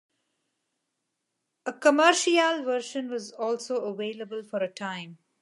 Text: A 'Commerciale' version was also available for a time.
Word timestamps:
A 1.67 1.73
'Commerciale' 1.73 2.63
version 2.63 3.07
was 3.11 3.31
also 3.33 3.83
available 3.85 4.41
for 4.41 4.57
a 4.63 4.67
time. 4.73 5.19